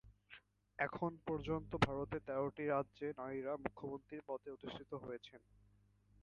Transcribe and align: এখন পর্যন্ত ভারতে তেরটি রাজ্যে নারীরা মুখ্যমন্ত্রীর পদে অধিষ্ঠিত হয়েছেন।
এখন 0.79 1.11
পর্যন্ত 1.27 1.71
ভারতে 1.85 2.17
তেরটি 2.27 2.63
রাজ্যে 2.67 3.07
নারীরা 3.19 3.53
মুখ্যমন্ত্রীর 3.57 4.21
পদে 4.27 4.49
অধিষ্ঠিত 4.51 4.91
হয়েছেন। 5.03 5.41